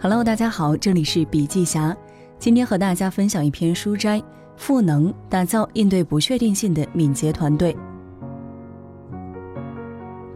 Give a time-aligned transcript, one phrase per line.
[0.00, 1.94] Hello，大家好，这里是笔记侠。
[2.38, 4.22] 今天和大家分享一篇书摘：
[4.56, 7.76] 赋能，打造应对不确定性的敏捷团队。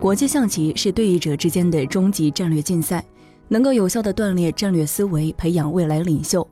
[0.00, 3.04] 国际象棋是对弈者之间的终极战略竞赛，
[3.46, 6.44] 能够有效的锻炼战略思维，培养未来领袖。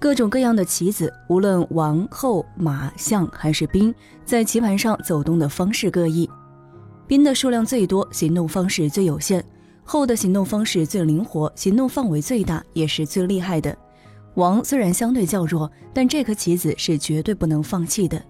[0.00, 3.94] 各种各样的棋子，无论王、后、马、象还是兵，
[4.24, 6.28] 在棋盘上走动的方式各异。
[7.06, 9.44] 兵的数量最多，行动方式最有限。
[9.90, 13.74] 后的行动方式最灵活，行动范围最大，也是最厉害的。
[14.34, 18.22] 王虽然相对较弱，但这颗棋子是绝对不能放弃的。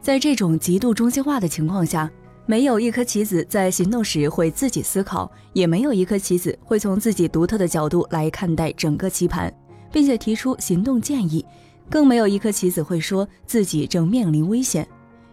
[0.00, 2.10] 在这种极度中心化的情况下，
[2.46, 9.52] 没有一颗棋子在行动时会自己思考，也没有一颗棋子会从自己独特的角度来看待整个棋盘，
[9.92, 11.44] 并且提出行动建议，
[11.90, 14.88] 更没有一颗棋子会说自己正面临危险。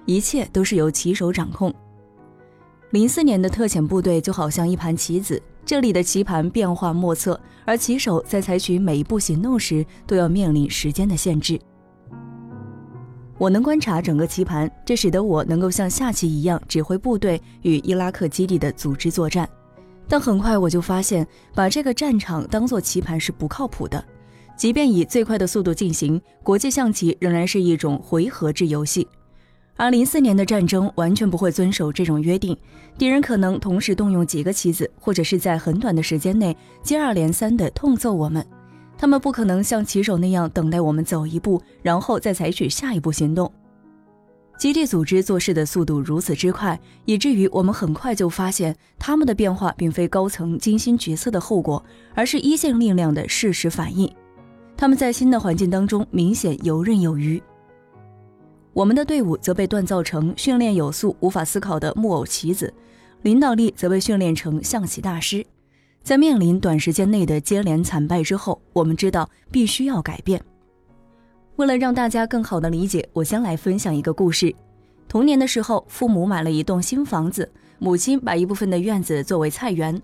[0.05, 1.73] 一切都是由棋手掌控。
[2.91, 11.59] 零四年的特遣部队就好像一盘棋子，这里的棋盘变化莫测，而棋手在采取每一步行动时都要面临时间的限制。
[13.37, 19.47] 我能观察整个棋盘，这使得我能够像下棋一样指挥部队与伊拉克基地的组织作战。
[20.07, 24.03] 但很快我就发现，把这个战场当作棋盘是不靠谱的。
[24.57, 29.07] 即便以最快的速度进行，国际象棋仍然是一种回合制游戏。
[29.79, 32.55] 而零四年的战争完全不会遵守这种约定，
[32.97, 38.45] 敌人可能同时动用几个棋子，或者是在很短的时间内接二连三地痛揍我们。
[38.97, 43.49] 他们不可能像棋手那样等待我们走一步，然后再采取下一步行动。
[44.57, 51.81] 基地组织做事的速度如此之快，以至于我们很快就发现，他们的变化并非高层精心决策的后果，
[52.13, 54.13] 而是一线力量的事实反应。
[54.75, 57.41] 他们在新的环境当中明显游刃有余。
[58.79, 62.73] 我们的队伍则被锻造成训练有素、无法思考的木偶棋子，
[63.23, 65.45] 领导力则被训练成象棋大师。
[66.01, 70.41] 在面临短时间内的接连惨败之后，我们知道必须要改变。
[71.57, 74.55] 为了让大家更好的理解，我先来分享一个故事。
[75.09, 80.01] 童年的时候，父母买了一栋新房子，母亲把一部分的院子作为菜园，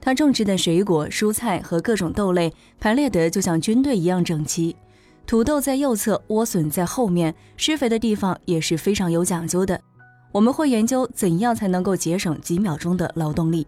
[0.00, 4.76] 她种植的水果、蔬菜和各种豆类排列得就像军队一样整齐。
[5.26, 9.80] 土豆在右侧，莴笋在后面，施肥的地方也是非常有讲究的。
[10.30, 13.66] 我们会研究怎样才能够节省几秒钟的劳动力。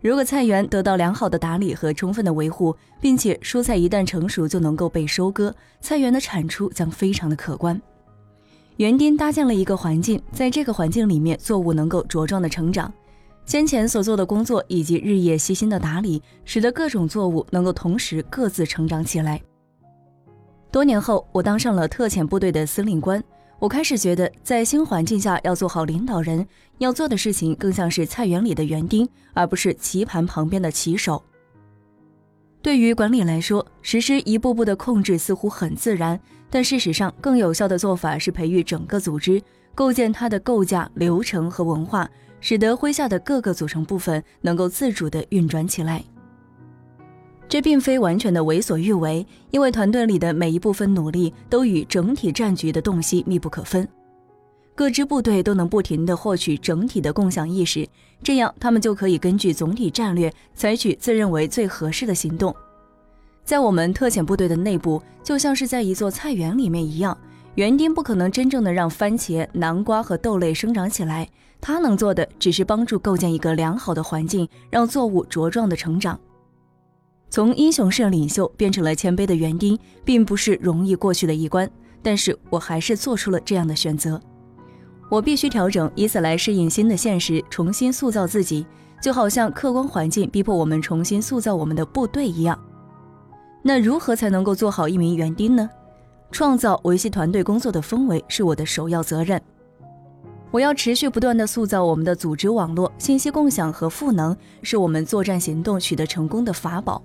[0.00, 7.78] 如果菜园得到良好的打理和充分的维护，并且蔬菜一旦成熟就能够被收割，菜园的产出将非常的可观。
[8.76, 12.90] 园丁搭建了一个环境，在这个环境里面，作物能够茁壮的成长。
[13.44, 19.38] 先前所做的工作以及日夜细心的打理，使得各种作物能够同时各自成长起来。
[20.70, 23.22] 多年后，我当上了特遣部队的司令官。
[23.58, 26.46] 我开始觉得，在新环境下要做好领导人，
[26.78, 31.22] 要做的事情更像是菜园里的园丁，而不是棋盘旁边的棋手。
[32.62, 39.42] 对于管理来说，实施一步步的控制似乎很自然，但事实上，更有效的做法是培育整个组织，
[39.74, 42.08] 构建它的构架、流程和文化，
[42.40, 46.04] 使得麾下的各个组成部分能够自主地运转起来。
[47.50, 53.86] 这并非完全的为所欲为，因为团队里的每一部分努力都与整体战局的洞悉密不可分。
[54.76, 57.84] 各支部队都能不停地获取整体的共享意识，
[58.22, 62.54] 这样他们就可以根据总体战略采取自认为最合适的行动。
[63.44, 67.18] 在我们特遣部队的内部，就像是在一座菜园里面一样，
[67.56, 71.28] 园丁不可能真正的让番茄、南瓜和豆类生长起来，
[71.60, 76.16] 他能做的只是帮助构建一个良好的环境，让作物茁壮的成长。
[77.30, 81.70] 从英雄式领袖变成了谦卑的园丁，并不是容易过去的一关，
[82.02, 84.20] 但是我还是做出了这样的选择。
[85.08, 88.66] 我必须调整，以此来适应新的现实，重新塑造自己，
[89.00, 92.58] 就好像客观环境逼迫我们重新塑造我们的部队一样。
[93.62, 95.70] 那如何才能够做好一名园丁呢？
[96.32, 99.40] 创造维系团队工作的氛围是我的首要责任。
[100.50, 107.00] 我要持续不断地塑造我们的组织网络，信息共享和赋能是我们作战行动取得成功的法宝。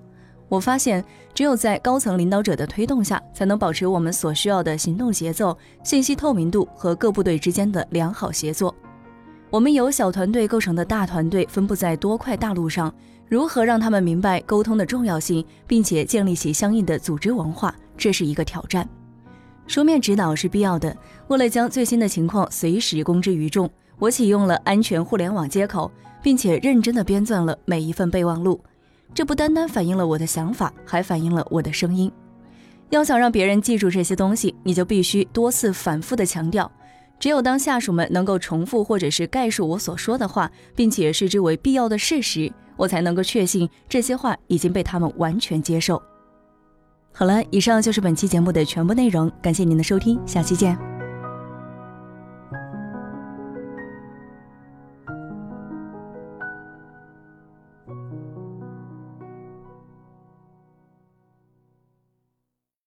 [0.47, 1.03] 我发现，
[1.33, 8.73] 只有在高层领导者的推动下，才能保持我们所需要的行动节奏、信息透明度和各部队之间的良好协作。
[9.49, 12.93] 我们由小团队构成的大团队分布在多块大陆上，
[13.27, 18.87] 如何让他们明白沟通的重要性，并且建立起相应的组织文化，这是一个挑战。
[19.65, 20.95] 书面指导是必要的。
[21.27, 28.61] 为了将最新的情况随时公之于众，我启用了安全互联网接口，并且认真地编撰了每一份备忘录。
[29.13, 32.11] 这不单单反映了我的想法，还反映了我的声音。
[32.89, 36.71] 要想让别人记住这些东西，你就必须多次反复的强调。
[37.17, 46.01] 只有当下属们能够重复或者是概述我所说的话，并且视之为必要的事实，我才能够确信这些话已经被他们完全接受。
[47.13, 50.94] 好了，以上就是本期节目的全部内容，感谢您的收听，下期见。